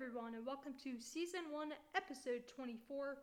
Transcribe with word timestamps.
everyone, 0.00 0.34
and 0.34 0.46
welcome 0.46 0.74
to 0.84 0.94
Season 1.00 1.50
1, 1.50 1.70
Episode 1.96 2.46
24 2.46 3.18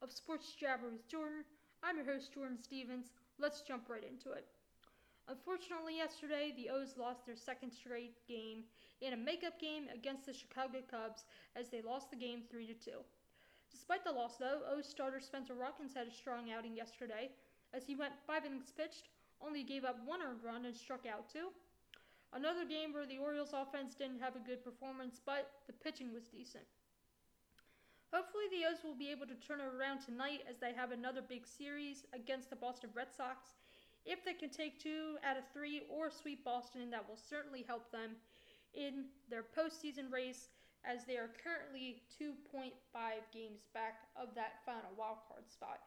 of 0.00 0.12
Sports 0.12 0.54
Jabber 0.54 0.86
with 0.86 1.10
Jordyn. 1.10 1.42
I'm 1.82 1.96
your 1.96 2.06
host, 2.06 2.30
Jordyn 2.30 2.62
Stevens. 2.62 3.10
Let's 3.40 3.62
jump 3.62 3.90
right 3.90 4.04
into 4.04 4.30
it. 4.38 4.46
Unfortunately, 5.26 5.96
yesterday, 5.96 6.54
the 6.54 6.70
O's 6.70 6.94
lost 6.96 7.26
their 7.26 7.34
second 7.34 7.72
straight 7.72 8.14
game 8.28 8.62
in 9.00 9.12
a 9.12 9.16
makeup 9.16 9.58
game 9.58 9.86
against 9.92 10.26
the 10.26 10.32
Chicago 10.32 10.78
Cubs 10.88 11.24
as 11.56 11.68
they 11.68 11.82
lost 11.82 12.12
the 12.12 12.16
game 12.16 12.42
3 12.48 12.76
2. 12.78 12.90
Despite 13.72 14.04
the 14.04 14.12
loss, 14.12 14.36
though, 14.36 14.60
O's 14.70 14.86
starter 14.86 15.18
Spenser 15.18 15.56
Watkins 15.58 15.94
had 15.96 16.06
a 16.06 16.14
strong 16.14 16.52
outing 16.52 16.76
yesterday 16.76 17.30
as 17.74 17.82
he 17.82 17.96
went 17.96 18.12
five 18.24 18.44
innings 18.44 18.70
pitched, 18.70 19.08
only 19.42 19.64
gave 19.64 19.84
up 19.84 19.98
one 20.06 20.22
earned 20.22 20.44
run, 20.44 20.64
and 20.64 20.76
struck 20.76 21.06
out 21.06 21.28
two. 21.28 21.48
Another 22.32 22.64
game 22.64 22.92
where 22.92 23.06
the 23.06 23.18
Orioles 23.18 23.52
offense 23.52 23.94
didn't 23.94 24.20
have 24.20 24.36
a 24.36 24.46
good 24.46 24.62
performance, 24.62 25.20
but 25.24 25.50
the 25.66 25.72
pitching 25.72 26.12
was 26.14 26.28
decent. 26.28 26.64
Hopefully, 28.12 28.46
the 28.50 28.66
O's 28.66 28.82
will 28.82 28.98
be 28.98 29.10
able 29.10 29.26
to 29.26 29.38
turn 29.38 29.60
it 29.60 29.70
around 29.70 30.00
tonight 30.00 30.42
as 30.48 30.58
they 30.58 30.72
have 30.72 30.90
another 30.90 31.22
big 31.22 31.46
series 31.46 32.04
against 32.12 32.50
the 32.50 32.56
Boston 32.56 32.90
Red 32.94 33.14
Sox. 33.14 33.54
If 34.06 34.24
they 34.24 34.34
can 34.34 34.50
take 34.50 34.82
two 34.82 35.16
out 35.22 35.36
of 35.36 35.44
three 35.52 35.82
or 35.90 36.10
sweep 36.10 36.44
Boston, 36.44 36.90
that 36.90 37.06
will 37.06 37.18
certainly 37.18 37.64
help 37.66 37.90
them 37.92 38.16
in 38.74 39.06
their 39.28 39.42
postseason 39.42 40.10
race 40.10 40.48
as 40.84 41.04
they 41.04 41.18
are 41.18 41.30
currently 41.42 42.02
2.5 42.18 42.72
games 43.34 43.66
back 43.74 44.08
of 44.16 44.34
that 44.34 44.62
final 44.64 44.90
wildcard 44.98 45.50
spot. 45.50 45.80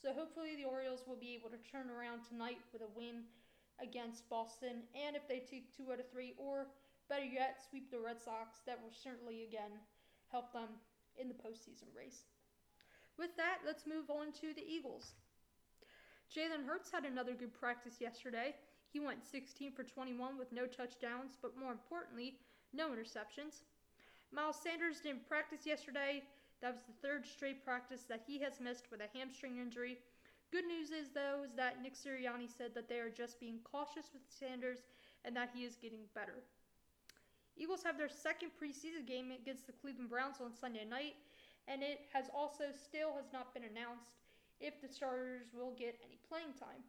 So 0.00 0.12
hopefully 0.12 0.56
the 0.56 0.64
Orioles 0.64 1.02
will 1.06 1.18
be 1.18 1.34
able 1.34 1.50
to 1.50 1.60
turn 1.70 1.90
around 1.90 2.22
tonight 2.26 2.58
with 2.72 2.82
a 2.82 2.90
win 2.96 3.26
against 3.82 4.28
Boston, 4.28 4.82
and 4.94 5.16
if 5.16 5.26
they 5.28 5.38
take 5.38 5.74
two 5.76 5.92
out 5.92 6.00
of 6.00 6.10
three, 6.10 6.34
or 6.36 6.66
better 7.08 7.24
yet, 7.24 7.60
sweep 7.68 7.90
the 7.90 8.00
Red 8.00 8.20
Sox, 8.20 8.58
that 8.66 8.80
will 8.82 8.92
certainly 8.92 9.44
again 9.44 9.72
help 10.30 10.52
them 10.52 10.68
in 11.16 11.28
the 11.28 11.34
postseason 11.34 11.88
race. 11.96 12.24
With 13.18 13.36
that, 13.36 13.58
let's 13.66 13.86
move 13.86 14.10
on 14.10 14.32
to 14.40 14.54
the 14.54 14.66
Eagles. 14.66 15.14
Jalen 16.30 16.66
Hurts 16.66 16.90
had 16.90 17.04
another 17.04 17.32
good 17.32 17.54
practice 17.54 18.00
yesterday. 18.00 18.54
He 18.92 19.00
went 19.00 19.24
16 19.24 19.72
for 19.72 19.82
21 19.82 20.38
with 20.38 20.52
no 20.52 20.66
touchdowns, 20.66 21.36
but 21.40 21.56
more 21.58 21.72
importantly, 21.72 22.38
no 22.72 22.90
interceptions. 22.90 23.64
Miles 24.32 24.56
Sanders 24.62 25.00
didn't 25.00 25.26
practice 25.26 25.64
yesterday. 25.64 26.22
That 26.60 26.74
was 26.74 26.82
the 26.82 27.06
third 27.06 27.26
straight 27.26 27.64
practice 27.64 28.02
that 28.08 28.24
he 28.26 28.38
has 28.40 28.60
missed 28.60 28.90
with 28.90 29.00
a 29.00 29.18
hamstring 29.18 29.58
injury. 29.58 29.98
Good 30.50 30.64
news 30.64 30.88
is, 30.90 31.12
though, 31.12 31.44
is 31.44 31.52
that 31.56 31.82
Nick 31.82 31.92
Sirianni 31.92 32.48
said 32.48 32.72
that 32.74 32.88
they 32.88 32.98
are 33.04 33.12
just 33.12 33.38
being 33.38 33.60
cautious 33.64 34.08
with 34.16 34.24
Sanders 34.32 34.80
and 35.24 35.36
that 35.36 35.50
he 35.52 35.64
is 35.68 35.76
getting 35.76 36.08
better. 36.14 36.40
Eagles 37.58 37.82
have 37.82 37.98
their 37.98 38.08
second 38.08 38.56
preseason 38.56 39.04
game 39.04 39.28
against 39.28 39.66
the 39.66 39.76
Cleveland 39.76 40.08
Browns 40.08 40.40
on 40.40 40.56
Sunday 40.56 40.86
night, 40.88 41.20
and 41.66 41.82
it 41.82 42.08
has 42.14 42.30
also 42.32 42.72
still 42.72 43.12
has 43.20 43.28
not 43.28 43.52
been 43.52 43.68
announced 43.68 44.24
if 44.56 44.80
the 44.80 44.88
starters 44.88 45.52
will 45.52 45.76
get 45.76 46.00
any 46.00 46.16
playing 46.24 46.56
time. 46.56 46.80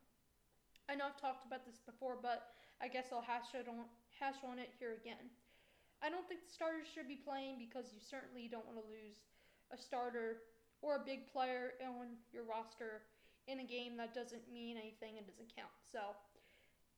I 0.87 0.95
know 0.95 1.11
I've 1.11 1.19
talked 1.19 1.45
about 1.45 1.65
this 1.65 1.83
before, 1.83 2.15
but 2.15 2.55
I 2.79 2.87
guess 2.87 3.11
I'll 3.11 3.25
hash 3.25 3.51
it 3.53 3.67
on 3.67 3.83
hash 4.17 4.39
on 4.47 4.57
it 4.57 4.71
here 4.79 4.95
again. 4.95 5.27
I 5.99 6.09
don't 6.09 6.23
think 6.31 6.47
the 6.47 6.53
starters 6.53 6.87
should 6.87 7.11
be 7.11 7.19
playing 7.19 7.59
because 7.59 7.91
you 7.91 7.99
certainly 7.99 8.47
don't 8.47 8.65
want 8.65 8.79
to 8.79 8.87
lose 8.87 9.19
a 9.73 9.77
starter 9.77 10.47
or 10.81 10.95
a 10.95 11.03
big 11.03 11.27
player 11.27 11.75
on 11.83 12.15
your 12.31 12.47
roster 12.47 13.03
in 13.49 13.59
a 13.59 13.67
game 13.67 13.97
that 13.97 14.13
doesn't 14.13 14.45
mean 14.53 14.77
anything 14.77 15.17
and 15.17 15.25
doesn't 15.25 15.49
count. 15.57 15.73
So, 15.91 16.13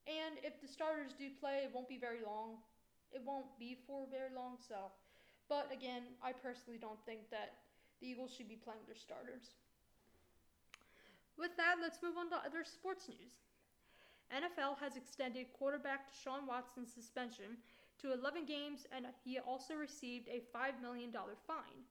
and 0.07 0.35
if 0.44 0.59
the 0.59 0.67
starters 0.67 1.16
do 1.17 1.31
play, 1.39 1.63
it 1.63 1.71
won't 1.73 1.88
be 1.88 1.97
very 1.97 2.19
long. 2.19 2.59
It 3.16 3.21
won't 3.25 3.47
be 3.57 3.77
for 3.88 4.05
very 4.11 4.35
long. 4.35 4.59
So, 4.59 4.91
but 5.47 5.72
again, 5.72 6.03
I 6.23 6.31
personally 6.31 6.79
don't 6.79 6.99
think 7.05 7.29
that 7.31 7.55
the 7.99 8.07
Eagles 8.07 8.33
should 8.35 8.49
be 8.49 8.59
playing 8.59 8.83
their 8.88 8.99
starters. 8.99 9.55
With 11.38 11.55
that, 11.57 11.77
let's 11.81 12.03
move 12.03 12.17
on 12.17 12.29
to 12.29 12.38
other 12.44 12.63
sports 12.63 13.07
news. 13.07 13.39
NFL 14.31 14.79
has 14.79 14.95
extended 14.95 15.47
quarterback 15.57 16.07
Deshaun 16.07 16.47
Watson's 16.47 16.91
suspension 16.94 17.57
to 18.01 18.13
11 18.13 18.45
games, 18.45 18.88
and 18.95 19.06
he 19.23 19.39
also 19.39 19.75
received 19.75 20.28
a 20.28 20.41
$5 20.56 20.81
million 20.81 21.12
fine. 21.45 21.83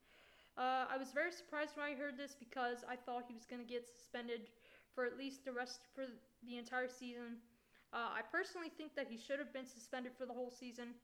Uh, 0.57 0.85
I 0.91 0.97
was 0.97 1.11
very 1.11 1.31
surprised 1.31 1.71
when 1.75 1.85
I 1.85 1.95
heard 1.95 2.17
this 2.17 2.35
because 2.37 2.83
I 2.87 2.95
thought 2.95 3.23
he 3.27 3.33
was 3.33 3.45
going 3.45 3.61
to 3.61 3.67
get 3.67 3.87
suspended 3.87 4.51
for 4.93 5.05
at 5.05 5.17
least 5.17 5.45
the 5.45 5.51
rest 5.53 5.87
for 5.95 6.05
the 6.43 6.57
entire 6.57 6.89
season. 6.89 7.39
Uh, 7.93 8.11
I 8.15 8.21
personally 8.31 8.69
think 8.69 8.95
that 8.95 9.07
he 9.09 9.17
should 9.17 9.39
have 9.39 9.53
been 9.53 9.67
suspended 9.67 10.11
for 10.17 10.25
the 10.25 10.33
whole 10.33 10.51
season, 10.51 10.95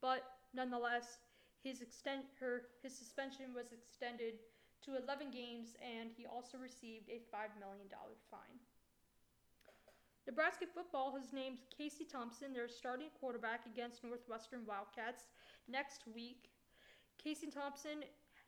but 0.00 0.24
nonetheless, 0.54 1.18
his 1.62 1.80
extent 1.80 2.24
her 2.40 2.68
his 2.82 2.96
suspension 2.96 3.52
was 3.54 3.72
extended 3.72 4.40
to 4.84 4.96
11 4.96 5.30
games, 5.30 5.76
and 5.80 6.10
he 6.16 6.26
also 6.26 6.58
received 6.58 7.08
a 7.08 7.20
five 7.32 7.50
million 7.58 7.88
dollar 7.88 8.16
fine. 8.30 8.60
Nebraska 10.26 10.66
football 10.66 11.14
has 11.16 11.32
named 11.32 11.58
Casey 11.70 12.04
Thompson 12.04 12.52
their 12.52 12.68
starting 12.68 13.08
quarterback 13.20 13.64
against 13.64 14.02
Northwestern 14.02 14.66
Wildcats 14.66 15.24
next 15.68 16.02
week. 16.12 16.50
Casey 17.16 17.46
Thompson 17.46 18.02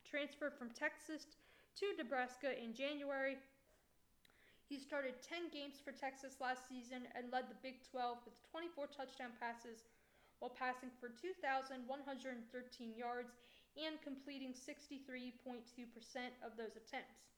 transferred 0.09 0.57
from 0.57 0.73
Texas 0.73 1.37
to 1.77 1.85
Nebraska 1.97 2.57
in 2.57 2.73
January. 2.73 3.37
He 4.65 4.81
started 4.81 5.21
10 5.21 5.53
games 5.53 5.77
for 5.77 5.93
Texas 5.93 6.41
last 6.41 6.65
season 6.65 7.05
and 7.13 7.31
led 7.31 7.45
the 7.49 7.61
Big 7.61 7.85
12 7.89 8.17
with 8.25 8.33
24 8.49 8.89
touchdown 8.89 9.37
passes 9.37 9.85
while 10.41 10.53
passing 10.53 10.89
for 10.99 11.09
2,113 11.09 11.85
yards 12.97 13.33
and 13.77 14.01
completing 14.01 14.53
63.2% 14.53 15.61
of 16.41 16.57
those 16.57 16.73
attempts. 16.73 17.29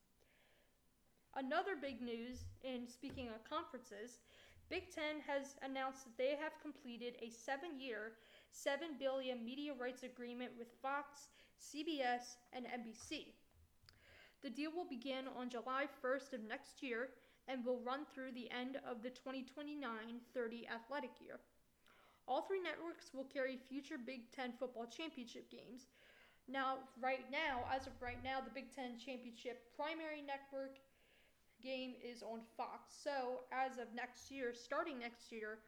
Another 1.36 1.76
big 1.76 2.00
news 2.00 2.44
in 2.64 2.88
speaking 2.88 3.28
of 3.28 3.40
conferences, 3.48 4.20
Big 4.68 4.88
Ten 4.92 5.20
has 5.26 5.56
announced 5.64 6.04
that 6.04 6.16
they 6.16 6.36
have 6.40 6.52
completed 6.60 7.16
a 7.20 7.28
seven 7.28 7.80
year, 7.80 8.12
7 8.52 8.96
billion 8.98 9.44
media 9.44 9.72
rights 9.72 10.02
agreement 10.02 10.52
with 10.58 10.68
Fox, 10.80 11.28
CBS, 11.62 12.36
and 12.52 12.66
NBC. 12.66 13.32
The 14.42 14.50
deal 14.50 14.72
will 14.74 14.88
begin 14.88 15.26
on 15.38 15.48
July 15.48 15.86
1st 16.04 16.32
of 16.34 16.42
next 16.42 16.82
year 16.82 17.10
and 17.46 17.64
will 17.64 17.78
run 17.86 18.04
through 18.12 18.32
the 18.32 18.50
end 18.50 18.78
of 18.86 19.02
the 19.02 19.10
2029 19.10 19.78
30 20.34 20.68
athletic 20.68 21.10
year. 21.20 21.38
All 22.26 22.42
three 22.42 22.60
networks 22.60 23.14
will 23.14 23.24
carry 23.24 23.58
future 23.68 23.98
Big 23.98 24.30
Ten 24.32 24.52
football 24.58 24.86
championship 24.86 25.50
games. 25.50 25.86
Now, 26.48 26.78
right 27.00 27.24
now, 27.30 27.64
as 27.74 27.86
of 27.86 27.92
right 28.00 28.22
now, 28.22 28.40
the 28.40 28.50
Big 28.50 28.74
Ten 28.74 28.98
championship 28.98 29.62
primary 29.76 30.22
network 30.22 30.78
game 31.62 31.94
is 32.02 32.22
on 32.22 32.40
Fox. 32.56 32.94
So, 33.02 33.46
as 33.52 33.78
of 33.78 33.94
next 33.94 34.30
year, 34.30 34.52
starting 34.54 34.98
next 34.98 35.30
year, 35.30 35.58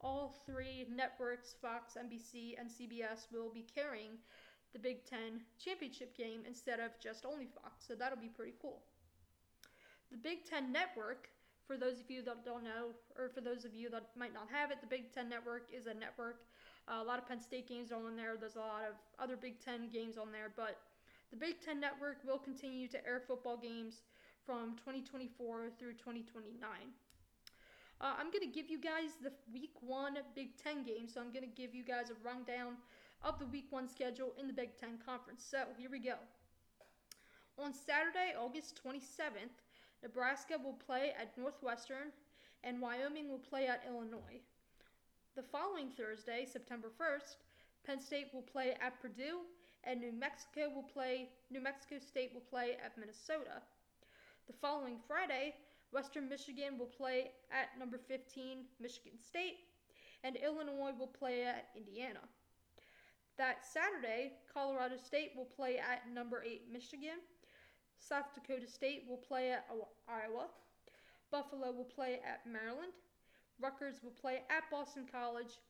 all 0.00 0.34
three 0.46 0.86
networks, 0.94 1.54
Fox, 1.60 1.94
NBC, 2.00 2.56
and 2.58 2.68
CBS, 2.68 3.28
will 3.32 3.52
be 3.52 3.66
carrying 3.74 4.16
the 4.72 4.78
Big 4.78 5.04
Ten 5.04 5.40
championship 5.58 6.16
game 6.16 6.42
instead 6.46 6.80
of 6.80 6.90
just 7.00 7.26
only 7.26 7.46
Fox. 7.46 7.84
So, 7.86 7.94
that'll 7.94 8.18
be 8.18 8.28
pretty 8.28 8.54
cool. 8.60 8.82
The 10.10 10.18
Big 10.18 10.44
Ten 10.44 10.72
network, 10.72 11.28
for 11.66 11.76
those 11.76 12.00
of 12.00 12.10
you 12.10 12.22
that 12.22 12.44
don't 12.44 12.64
know, 12.64 12.90
or 13.16 13.28
for 13.28 13.40
those 13.40 13.64
of 13.64 13.74
you 13.74 13.90
that 13.90 14.10
might 14.16 14.34
not 14.34 14.48
have 14.50 14.70
it, 14.70 14.80
the 14.80 14.86
Big 14.86 15.12
Ten 15.12 15.28
network 15.28 15.68
is 15.72 15.86
a 15.86 15.94
network. 15.94 16.42
Uh, 16.88 17.02
a 17.02 17.04
lot 17.04 17.18
of 17.18 17.28
Penn 17.28 17.40
State 17.40 17.68
games 17.68 17.92
are 17.92 18.04
on 18.04 18.16
there. 18.16 18.36
There's 18.38 18.56
a 18.56 18.60
lot 18.60 18.82
of 18.88 18.94
other 19.22 19.36
Big 19.36 19.60
Ten 19.64 19.88
games 19.88 20.18
on 20.18 20.32
there, 20.32 20.52
but 20.56 20.78
the 21.30 21.36
Big 21.36 21.60
Ten 21.60 21.78
network 21.78 22.18
will 22.26 22.38
continue 22.38 22.88
to 22.88 23.06
air 23.06 23.22
football 23.26 23.56
games 23.56 24.02
from 24.44 24.74
2024 24.76 25.70
through 25.78 25.92
2029. 25.92 26.58
Uh, 28.00 28.14
I'm 28.18 28.32
going 28.32 28.42
to 28.42 28.50
give 28.50 28.70
you 28.70 28.80
guys 28.80 29.20
the 29.22 29.30
week 29.52 29.76
one 29.80 30.16
Big 30.34 30.56
Ten 30.56 30.82
game, 30.82 31.06
so 31.06 31.20
I'm 31.20 31.32
going 31.32 31.44
to 31.44 31.54
give 31.54 31.74
you 31.74 31.84
guys 31.84 32.10
a 32.10 32.16
rundown 32.26 32.74
of 33.22 33.38
the 33.38 33.46
week 33.46 33.66
one 33.70 33.88
schedule 33.88 34.32
in 34.38 34.46
the 34.46 34.52
Big 34.52 34.76
Ten 34.78 34.98
Conference. 35.04 35.46
So 35.48 35.64
here 35.78 35.90
we 35.90 35.98
go. 35.98 36.14
On 37.58 37.72
Saturday, 37.72 38.34
August 38.38 38.80
27th, 38.84 39.60
Nebraska 40.02 40.54
will 40.62 40.78
play 40.86 41.12
at 41.20 41.36
Northwestern 41.36 42.12
and 42.64 42.80
Wyoming 42.80 43.28
will 43.28 43.38
play 43.38 43.66
at 43.66 43.84
Illinois. 43.86 44.40
The 45.36 45.42
following 45.42 45.90
Thursday, 45.90 46.46
September 46.50 46.88
1st, 46.88 47.36
Penn 47.86 48.00
State 48.00 48.28
will 48.32 48.42
play 48.42 48.74
at 48.80 49.00
Purdue 49.00 49.40
and 49.84 50.00
New 50.00 50.12
Mexico 50.12 50.68
will 50.74 50.82
play 50.82 51.28
New 51.50 51.60
Mexico 51.60 51.96
State 51.98 52.32
will 52.34 52.40
play 52.40 52.76
at 52.84 52.96
Minnesota. 52.98 53.62
The 54.46 54.52
following 54.60 54.98
Friday, 55.06 55.54
Western 55.92 56.28
Michigan 56.28 56.78
will 56.78 56.86
play 56.86 57.32
at 57.50 57.78
number 57.78 57.98
15 57.98 58.64
Michigan 58.80 59.18
State, 59.18 59.58
and 60.22 60.36
Illinois 60.36 60.92
will 60.98 61.06
play 61.08 61.44
at 61.44 61.68
Indiana. 61.76 62.20
That 63.38 63.64
Saturday, 63.64 64.32
Colorado 64.52 64.96
State 64.96 65.32
will 65.36 65.46
play 65.46 65.78
at 65.78 66.12
number 66.12 66.42
8 66.44 66.62
Michigan, 66.70 67.20
South 67.98 68.34
Dakota 68.34 68.66
State 68.66 69.04
will 69.08 69.16
play 69.16 69.52
at 69.52 69.66
Iowa, 70.08 70.46
Buffalo 71.30 71.72
will 71.72 71.84
play 71.84 72.20
at 72.26 72.50
Maryland, 72.50 72.92
Rutgers 73.60 74.02
will 74.02 74.10
play 74.10 74.42
at 74.50 74.70
Boston 74.70 75.06
College, 75.10 75.60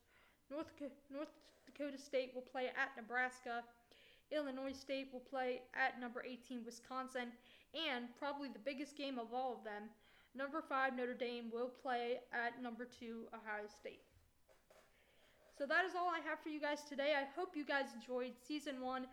North, 0.49 0.71
North 1.11 1.29
Dakota 1.65 1.97
State 1.97 2.31
will 2.33 2.41
play 2.41 2.67
at 2.67 2.95
Nebraska, 2.97 3.63
Illinois 4.31 4.73
State 4.73 5.09
will 5.11 5.19
play 5.19 5.61
at 5.75 5.99
number 5.99 6.23
18 6.25 6.63
Wisconsin, 6.65 7.31
and 7.75 8.05
probably 8.17 8.49
the 8.49 8.59
biggest 8.59 8.97
game 8.97 9.19
of 9.19 9.33
all 9.33 9.53
of 9.57 9.63
them, 9.63 9.83
number 10.35 10.61
5 10.61 10.95
Notre 10.95 11.13
Dame 11.13 11.49
will 11.53 11.69
play 11.81 12.19
at 12.33 12.61
number 12.61 12.85
2 12.85 13.27
Ohio 13.33 13.67
State. 13.67 14.01
So 15.57 15.65
that 15.65 15.85
is 15.85 15.93
all 15.95 16.09
I 16.09 16.19
have 16.27 16.39
for 16.39 16.49
you 16.49 16.59
guys 16.59 16.83
today. 16.87 17.13
I 17.15 17.27
hope 17.37 17.55
you 17.55 17.65
guys 17.65 17.93
enjoyed 17.93 18.31
season 18.47 18.81
1, 18.81 19.05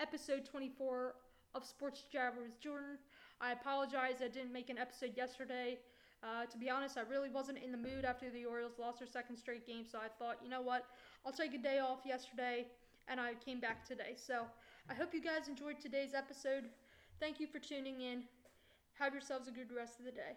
episode 0.00 0.44
24 0.44 1.14
of 1.54 1.64
Sports 1.64 2.04
Jabbers 2.12 2.52
Jordyn. 2.64 2.98
I 3.40 3.52
apologize 3.52 4.16
I 4.22 4.28
didn't 4.28 4.52
make 4.52 4.70
an 4.70 4.78
episode 4.78 5.16
yesterday. 5.16 5.78
Uh, 6.22 6.46
to 6.46 6.58
be 6.58 6.68
honest, 6.68 6.98
I 6.98 7.02
really 7.02 7.30
wasn't 7.30 7.58
in 7.58 7.72
the 7.72 7.78
mood 7.78 8.04
after 8.04 8.28
the 8.30 8.44
Orioles 8.44 8.78
lost 8.78 8.98
their 8.98 9.08
second 9.08 9.36
straight 9.36 9.66
game, 9.66 9.84
so 9.90 9.98
I 9.98 10.08
thought, 10.18 10.38
you 10.42 10.50
know 10.50 10.60
what, 10.60 10.84
I'll 11.24 11.32
take 11.32 11.54
a 11.54 11.58
day 11.58 11.78
off 11.78 12.00
yesterday, 12.04 12.66
and 13.08 13.20
I 13.20 13.34
came 13.34 13.60
back 13.60 13.86
today. 13.86 14.14
So 14.16 14.44
I 14.90 14.94
hope 14.94 15.14
you 15.14 15.22
guys 15.22 15.48
enjoyed 15.48 15.80
today's 15.80 16.14
episode. 16.14 16.64
Thank 17.20 17.40
you 17.40 17.46
for 17.46 17.60
tuning 17.60 18.00
in. 18.00 18.24
Have 18.98 19.12
yourselves 19.12 19.48
a 19.48 19.52
good 19.52 19.70
rest 19.74 20.00
of 20.00 20.04
the 20.04 20.12
day. 20.12 20.36